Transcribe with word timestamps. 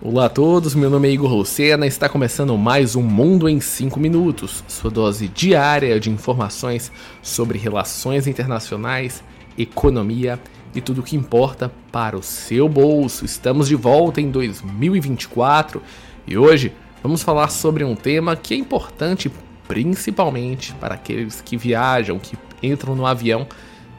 Olá 0.00 0.26
a 0.26 0.28
todos, 0.28 0.76
meu 0.76 0.88
nome 0.88 1.08
é 1.08 1.10
Igor 1.10 1.34
Lucena 1.34 1.84
e 1.84 1.88
está 1.88 2.08
começando 2.08 2.56
mais 2.56 2.94
um 2.94 3.02
Mundo 3.02 3.48
em 3.48 3.60
5 3.60 3.98
Minutos, 3.98 4.62
sua 4.68 4.92
dose 4.92 5.26
diária 5.26 5.98
de 5.98 6.08
informações 6.08 6.92
sobre 7.20 7.58
relações 7.58 8.28
internacionais, 8.28 9.24
economia 9.58 10.38
e 10.72 10.80
tudo 10.80 11.00
o 11.00 11.02
que 11.02 11.16
importa 11.16 11.72
para 11.90 12.16
o 12.16 12.22
seu 12.22 12.68
bolso. 12.68 13.24
Estamos 13.24 13.66
de 13.66 13.74
volta 13.74 14.20
em 14.20 14.30
2024 14.30 15.82
e 16.28 16.38
hoje 16.38 16.72
vamos 17.02 17.24
falar 17.24 17.48
sobre 17.48 17.82
um 17.82 17.96
tema 17.96 18.36
que 18.36 18.54
é 18.54 18.56
importante 18.56 19.28
principalmente 19.66 20.72
para 20.74 20.94
aqueles 20.94 21.40
que 21.40 21.56
viajam, 21.56 22.20
que 22.20 22.38
entram 22.62 22.94
no 22.94 23.04
avião 23.04 23.48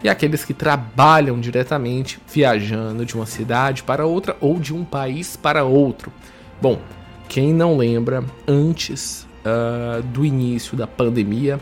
e 0.04 0.10
aqueles 0.10 0.46
que 0.46 0.54
trabalham 0.54 1.40
diretamente 1.40 2.20
viajando 2.32 3.06
de 3.06 3.16
uma 3.16 3.26
cidade 3.26 3.84
para 3.84 4.06
outra 4.06 4.38
ou 4.40 4.60
de 4.60 4.74
um 4.74 4.86
país 4.86 5.36
para 5.36 5.64
outro. 5.64 6.12
Bom, 6.62 6.80
quem 7.28 7.54
não 7.54 7.78
lembra, 7.78 8.24
antes 8.48 9.28
uh, 9.46 10.02
do 10.04 10.26
início 10.26 10.78
da 10.78 10.88
pandemia, 10.88 11.60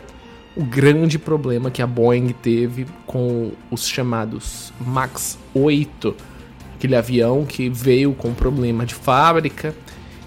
o 0.56 0.64
grande 0.64 1.18
problema 1.18 1.70
que 1.70 1.82
a 1.82 1.86
Boeing 1.86 2.32
teve 2.32 2.86
com 3.06 3.52
os 3.70 3.86
chamados 3.86 4.72
MAX 4.80 5.38
8, 5.54 6.14
aquele 6.74 6.96
avião 6.96 7.44
que 7.44 7.68
veio 7.68 8.12
com 8.12 8.32
problema 8.34 8.86
de 8.86 8.94
fábrica 8.94 9.74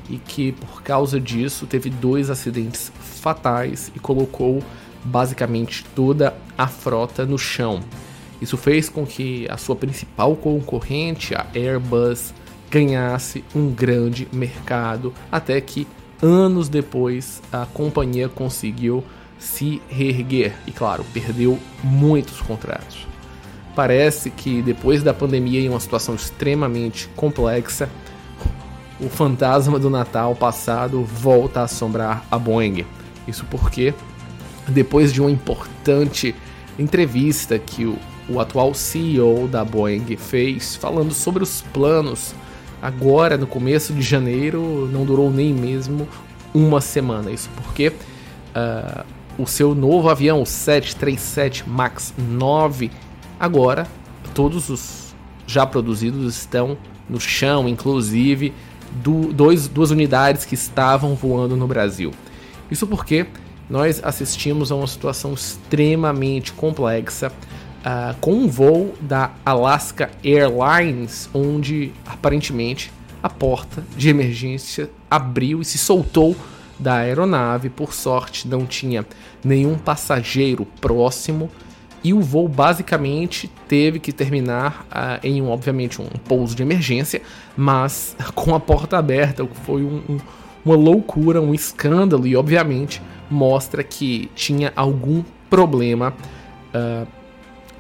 e 0.10 0.18
que 0.18 0.52
por 0.54 0.84
causa 0.84 1.20
disso 1.20 1.66
teve 1.66 1.90
dois 1.90 2.30
acidentes 2.30 2.92
fatais 3.00 3.92
e 3.96 4.00
colocou 4.00 4.62
basicamente 5.04 5.86
toda 5.96 6.36
a 6.58 6.68
frota 6.68 7.26
no 7.26 7.38
chão. 7.38 7.82
Isso 8.42 8.58
fez 8.58 8.90
com 8.90 9.06
que 9.06 9.48
a 9.50 9.58
sua 9.58 9.76
principal 9.76 10.36
concorrente, 10.36 11.36
a 11.36 11.46
Airbus, 11.54 12.34
ganhasse 12.70 13.44
um 13.54 13.70
grande 13.70 14.28
mercado, 14.32 15.14
até 15.32 15.60
que 15.62 15.88
anos 16.22 16.70
depois 16.70 17.42
a 17.52 17.66
companhia 17.66 18.30
conseguiu 18.30 19.04
se 19.38 19.82
reerguer 19.90 20.54
e, 20.66 20.72
claro, 20.72 21.04
perdeu 21.14 21.60
muitos 21.84 22.42
contratos. 22.42 23.08
Parece 23.76 24.30
que 24.30 24.62
depois 24.62 25.02
da 25.02 25.14
pandemia, 25.14 25.60
em 25.60 25.70
uma 25.70 25.80
situação 25.80 26.16
extremamente 26.16 27.10
complexa, 27.16 27.90
o 29.00 29.10
fantasma 29.10 29.80
do 29.80 29.90
Natal 29.90 30.36
passado 30.36 31.04
volta 31.04 31.62
a 31.62 31.64
assombrar 31.64 32.24
a 32.30 32.38
Boeing. 32.38 32.86
Isso 33.28 33.46
porque 33.50 33.94
depois 34.68 35.12
de 35.12 35.22
uma 35.22 35.32
importante 35.32 36.36
entrevista 36.78 37.60
que 37.60 37.86
o, 37.86 37.98
o 38.30 38.40
atual 38.40 38.74
CEO 38.74 39.48
da 39.48 39.64
Boeing 39.64 40.16
fez, 40.18 40.76
falando 40.76 41.14
sobre 41.14 41.44
os 41.44 41.62
planos, 41.74 42.34
agora 42.82 43.38
no 43.38 43.48
começo 43.48 43.94
de 43.94 44.02
janeiro, 44.02 44.90
não 44.92 45.06
durou 45.06 45.32
nem 45.32 45.54
mesmo 45.54 46.08
uma 46.54 46.82
semana. 46.82 47.32
Isso 47.32 47.50
porque 47.56 47.90
uh, 47.90 49.06
o 49.38 49.46
seu 49.46 49.76
novo 49.76 50.10
avião, 50.10 50.42
o 50.42 50.46
737 50.46 51.70
MAX 51.70 52.14
9, 52.18 52.92
agora 53.40 53.88
todos 54.34 54.70
os 54.70 55.16
já 55.46 55.66
produzidos 55.66 56.34
estão 56.36 56.78
no 57.10 57.20
chão, 57.20 57.68
inclusive 57.68 58.54
do, 58.92 59.34
dois, 59.34 59.68
duas 59.68 59.92
unidades 59.92 60.46
que 60.46 60.56
estavam 60.56 61.16
voando 61.16 61.56
no 61.56 61.68
Brasil. 61.68 62.12
Isso 62.70 62.88
porque 62.88 63.26
nós 63.70 64.02
assistimos 64.04 64.72
a 64.72 64.76
uma 64.76 64.88
situação 64.88 65.34
extremamente 65.34 66.52
complexa 66.54 67.32
uh, 67.82 68.16
com 68.20 68.34
um 68.34 68.48
voo 68.48 68.94
da 69.02 69.32
Alaska 69.46 70.10
Airlines, 70.24 71.30
onde 71.34 71.92
aparentemente 72.06 72.92
a 73.22 73.30
porta 73.30 73.84
de 73.96 74.10
emergência 74.10 74.90
abriu 75.10 75.62
e 75.62 75.66
se 75.66 75.78
soltou 75.78 76.36
da 76.80 76.96
aeronave. 76.96 77.70
Por 77.70 77.94
sorte, 77.94 78.48
não 78.48 78.66
tinha 78.66 79.06
nenhum 79.44 79.78
passageiro 79.78 80.66
próximo 80.80 81.50
e 82.04 82.14
o 82.14 82.22
voo 82.22 82.48
basicamente 82.48 83.50
teve 83.68 84.00
que 84.00 84.12
terminar 84.12 84.88
uh, 84.90 85.26
em 85.26 85.42
um, 85.42 85.50
obviamente 85.50 86.02
um 86.02 86.08
pouso 86.28 86.56
de 86.56 86.64
emergência, 86.64 87.22
mas 87.56 88.16
com 88.34 88.56
a 88.56 88.60
porta 88.60 88.98
aberta, 88.98 89.44
o 89.44 89.48
que 89.48 89.58
foi 89.58 89.84
um, 89.84 90.02
um, 90.10 90.18
uma 90.66 90.76
loucura, 90.76 91.40
um 91.40 91.54
escândalo 91.54 92.26
e 92.26 92.36
obviamente 92.36 93.02
mostra 93.32 93.84
que 93.84 94.30
tinha 94.36 94.72
algum 94.76 95.24
problema 95.50 96.14
uh, 96.74 97.08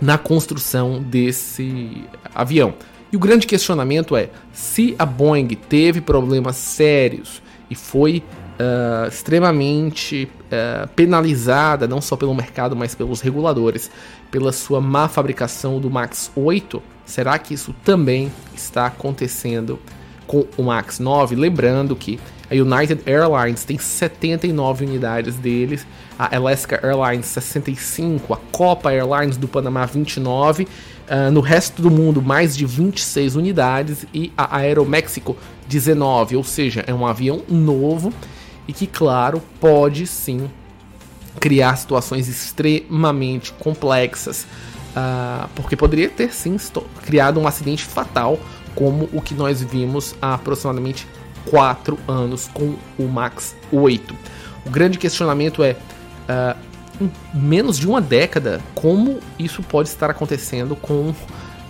na 0.01 0.17
construção 0.17 1.01
desse 1.01 2.05
avião. 2.33 2.73
E 3.11 3.17
o 3.17 3.19
grande 3.19 3.45
questionamento 3.45 4.15
é 4.15 4.29
se 4.53 4.95
a 4.97 5.05
Boeing 5.05 5.49
teve 5.49 5.99
problemas 5.99 6.55
sérios 6.55 7.41
e 7.69 7.75
foi 7.75 8.23
uh, 8.61 9.07
extremamente 9.07 10.29
uh, 10.45 10.87
penalizada, 10.95 11.87
não 11.87 11.99
só 11.99 12.15
pelo 12.15 12.33
mercado, 12.33 12.75
mas 12.75 12.95
pelos 12.95 13.19
reguladores, 13.21 13.91
pela 14.29 14.51
sua 14.51 14.79
má 14.79 15.07
fabricação 15.07 15.79
do 15.79 15.89
MAX 15.89 16.31
8, 16.35 16.81
será 17.05 17.37
que 17.37 17.53
isso 17.53 17.75
também 17.83 18.31
está 18.55 18.85
acontecendo 18.85 19.79
com 20.25 20.45
o 20.57 20.63
MAX 20.63 20.99
9? 20.99 21.35
Lembrando 21.35 21.95
que 21.95 22.19
a 22.51 22.53
United 22.53 23.03
Airlines 23.05 23.63
tem 23.63 23.77
79 23.77 24.83
unidades 24.83 25.35
deles, 25.37 25.87
a 26.19 26.35
Alaska 26.35 26.77
Airlines 26.83 27.27
65, 27.27 28.33
a 28.33 28.37
Copa 28.51 28.91
Airlines 28.91 29.37
do 29.37 29.47
Panamá 29.47 29.85
29, 29.85 30.63
uh, 30.63 31.31
no 31.31 31.39
resto 31.39 31.81
do 31.81 31.89
mundo 31.89 32.21
mais 32.21 32.55
de 32.55 32.65
26 32.65 33.37
unidades. 33.37 34.05
E 34.13 34.33
a 34.37 34.57
Aeroméxico 34.57 35.37
19, 35.65 36.35
ou 36.35 36.43
seja, 36.43 36.83
é 36.85 36.93
um 36.93 37.07
avião 37.07 37.41
novo 37.47 38.11
e 38.67 38.73
que, 38.73 38.85
claro, 38.85 39.41
pode 39.61 40.05
sim 40.05 40.49
criar 41.39 41.77
situações 41.77 42.27
extremamente 42.27 43.53
complexas, 43.53 44.45
uh, 44.93 45.47
porque 45.55 45.77
poderia 45.77 46.09
ter 46.09 46.33
sim 46.33 46.57
criado 47.05 47.39
um 47.39 47.47
acidente 47.47 47.85
fatal, 47.85 48.37
como 48.75 49.07
o 49.13 49.21
que 49.21 49.33
nós 49.33 49.61
vimos 49.61 50.15
há 50.21 50.33
aproximadamente 50.33 51.07
4 51.49 51.97
anos 52.07 52.49
com 52.53 52.75
o 52.97 53.07
Max 53.07 53.55
8. 53.71 54.15
O 54.65 54.69
grande 54.69 54.97
questionamento 54.97 55.63
é, 55.63 55.75
uh, 56.29 56.57
em 57.01 57.11
menos 57.33 57.77
de 57.77 57.87
uma 57.87 57.99
década, 57.99 58.61
como 58.75 59.19
isso 59.39 59.63
pode 59.63 59.89
estar 59.89 60.09
acontecendo 60.09 60.75
com 60.75 61.13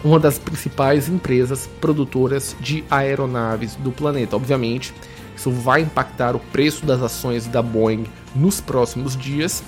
uma 0.04 0.20
das 0.20 0.38
principais 0.38 1.08
empresas 1.08 1.70
produtoras 1.80 2.56
de 2.60 2.84
aeronaves 2.90 3.76
do 3.76 3.92
planeta? 3.92 4.36
Obviamente, 4.36 4.94
isso 5.36 5.52
vai 5.52 5.82
impactar 5.82 6.36
o 6.36 6.40
preço 6.40 6.86
das 6.86 7.02
ações 7.02 7.48
da 7.48 7.62
Boeing 7.62 8.06
nos 8.36 8.60
próximos 8.60 9.16
dias. 9.16 9.64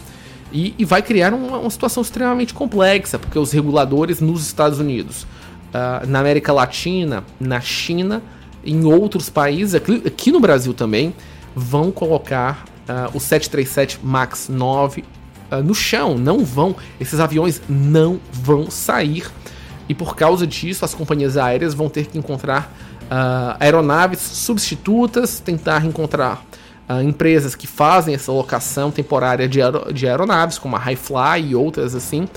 E, 0.51 0.75
e 0.77 0.85
vai 0.85 1.01
criar 1.01 1.33
uma, 1.33 1.57
uma, 1.57 1.69
situação 1.69 2.03
extremamente 2.03 2.53
complexa, 2.53 3.17
porque 3.17 3.39
os 3.39 3.51
reguladores 3.51 4.21
nos 4.21 4.45
Estados 4.45 4.79
Unidos, 4.79 5.23
uh, 5.23 6.05
na 6.05 6.19
América 6.19 6.53
Latina, 6.53 7.23
na 7.39 7.59
China 7.59 8.21
em 8.65 8.85
outros 8.85 9.29
países, 9.29 9.75
aqui, 9.75 10.31
no 10.31 10.39
Brasil 10.39 10.73
também, 10.73 11.13
vão 11.55 11.91
colocar 11.91 12.65
uh, 12.87 13.15
o 13.15 13.19
737 13.19 13.99
MAX 14.03 14.47
9 14.49 15.03
uh, 15.51 15.55
no 15.63 15.75
chão. 15.75 16.17
Não 16.17 16.43
vão, 16.43 16.75
esses 16.99 17.19
aviões 17.19 17.61
não 17.67 18.19
vão 18.31 18.71
sair. 18.71 19.29
E 19.87 19.93
por 19.93 20.15
causa 20.15 20.47
disso, 20.47 20.85
as 20.85 20.93
companhias 20.93 21.35
aéreas 21.37 21.73
vão 21.73 21.89
ter 21.89 22.07
que 22.07 22.17
encontrar 22.17 22.73
uh, 23.03 23.57
aeronaves 23.59 24.19
substitutas, 24.19 25.39
tentar 25.39 25.85
encontrar 25.85 26.43
empresas 27.01 27.55
que 27.55 27.65
fazem 27.65 28.13
essa 28.13 28.29
locação 28.31 28.91
temporária 28.91 29.47
de, 29.47 29.61
aer 29.61 29.93
de 29.93 30.05
aeronaves, 30.05 30.59
como 30.59 30.75
a 30.75 30.79
Highfly 30.79 31.47
e 31.47 31.55
outras 31.55 31.95
assim. 31.95 32.27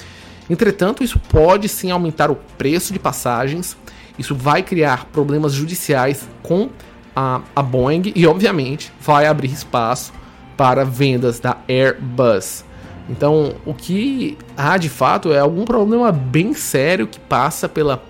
Entretanto, 0.48 1.02
isso 1.02 1.18
pode 1.18 1.68
sim 1.68 1.90
aumentar 1.90 2.30
o 2.30 2.36
preço 2.56 2.92
de 2.92 2.98
passagens 2.98 3.76
isso 4.18 4.34
vai 4.34 4.62
criar 4.62 5.06
problemas 5.06 5.52
judiciais 5.52 6.28
com 6.42 6.68
a, 7.14 7.40
a 7.54 7.62
Boeing 7.62 8.12
e, 8.14 8.26
obviamente, 8.26 8.92
vai 9.00 9.26
abrir 9.26 9.52
espaço 9.52 10.12
para 10.56 10.84
vendas 10.84 11.38
da 11.38 11.56
Airbus. 11.68 12.64
Então, 13.08 13.54
o 13.64 13.72
que 13.72 14.36
há 14.56 14.76
de 14.76 14.88
fato 14.88 15.32
é 15.32 15.38
algum 15.38 15.64
problema 15.64 16.10
bem 16.10 16.54
sério 16.54 17.06
que 17.06 17.20
passa 17.20 17.68
pela 17.68 18.02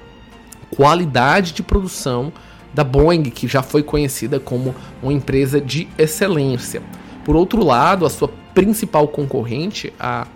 qualidade 0.75 1.53
de 1.53 1.63
produção 1.63 2.33
da 2.73 2.83
Boeing, 2.83 3.25
que 3.25 3.47
já 3.47 3.63
foi 3.63 3.83
conhecida 3.83 4.41
como 4.41 4.75
uma 5.03 5.13
empresa 5.13 5.61
de 5.61 5.89
excelência. 5.99 6.83
Por 7.25 7.37
outro 7.37 7.65
lado, 7.65 8.07
a 8.07 8.11
sua 8.11 8.29
principal 8.55 9.09
concorrente, 9.09 9.93
a 9.99 10.27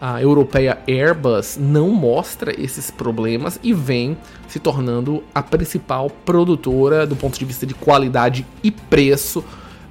a 0.00 0.22
europeia 0.22 0.78
Airbus 0.86 1.58
não 1.60 1.90
mostra 1.90 2.54
esses 2.58 2.88
problemas 2.88 3.58
e 3.62 3.72
vem 3.72 4.16
se 4.46 4.60
tornando 4.60 5.24
a 5.34 5.42
principal 5.42 6.08
produtora 6.08 7.04
do 7.04 7.16
ponto 7.16 7.36
de 7.36 7.44
vista 7.44 7.66
de 7.66 7.74
qualidade 7.74 8.46
e 8.62 8.70
preço 8.70 9.44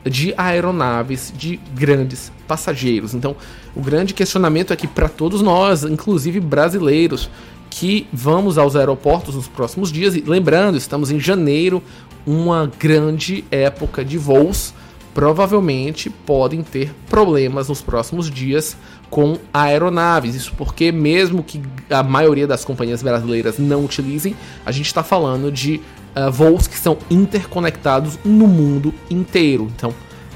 de 0.05 0.33
aeronaves 0.37 1.33
de 1.35 1.59
grandes 1.75 2.31
passageiros. 2.47 3.13
Então, 3.13 3.35
o 3.75 3.81
grande 3.81 4.13
questionamento 4.13 4.71
é 4.71 4.77
que 4.77 4.87
para 4.87 5.09
todos 5.09 5.41
nós, 5.41 5.83
inclusive 5.83 6.39
brasileiros, 6.39 7.29
que 7.69 8.07
vamos 8.13 8.57
aos 8.57 8.77
aeroportos 8.77 9.35
nos 9.35 9.49
próximos 9.49 9.91
dias, 9.91 10.15
e 10.15 10.21
lembrando, 10.21 10.77
estamos 10.77 11.11
em 11.11 11.19
janeiro, 11.19 11.83
uma 12.25 12.71
grande 12.79 13.43
época 13.51 14.05
de 14.05 14.17
voos 14.17 14.73
provavelmente 15.17 16.11
podem 16.11 16.61
ter 16.61 16.93
problemas 17.09 17.69
nos 17.69 17.81
próximos 17.81 18.29
dias 18.29 18.77
com 19.09 19.39
aeronaves. 19.51 20.35
Isso 20.35 20.53
porque, 20.55 20.91
mesmo 20.91 21.41
que 21.41 21.59
a 21.89 22.03
maioria 22.03 22.45
das 22.45 22.63
companhias 22.63 23.01
brasileiras 23.01 23.57
não 23.57 23.83
utilizem, 23.83 24.35
a 24.63 24.71
gente 24.71 24.85
está 24.85 25.01
falando 25.01 25.51
de 25.51 25.81
uh, 26.15 26.31
voos 26.31 26.67
que 26.67 26.77
são 26.77 26.99
interconectados 27.09 28.19
no 28.23 28.45
mundo 28.45 28.93
inteiro. 29.09 29.67
Então, 29.75 29.91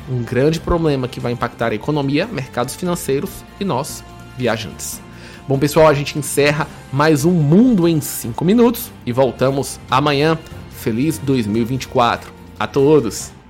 um 0.09 0.23
grande 0.23 0.59
problema 0.59 1.07
que 1.07 1.19
vai 1.19 1.31
impactar 1.31 1.73
a 1.73 1.75
economia, 1.75 2.25
mercados 2.25 2.73
financeiros 2.73 3.29
e 3.59 3.63
nós, 3.63 4.03
viajantes. 4.35 4.99
Bom, 5.47 5.59
pessoal, 5.59 5.89
a 5.89 5.93
gente 5.93 6.17
encerra 6.17 6.67
mais 6.91 7.23
um 7.23 7.33
Mundo 7.33 7.87
em 7.87 8.01
5 8.01 8.43
minutos 8.43 8.89
e 9.05 9.11
voltamos 9.11 9.79
amanhã. 9.91 10.39
Feliz 10.71 11.19
2024 11.19 12.33
a 12.59 12.65
todos! 12.65 13.40